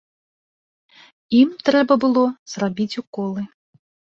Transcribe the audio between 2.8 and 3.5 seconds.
уколы.